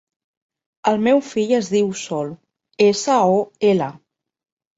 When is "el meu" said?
0.91-1.21